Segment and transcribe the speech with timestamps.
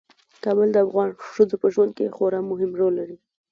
[0.43, 3.17] کابل د افغان ښځو په ژوند کې خورا مهم رول لري.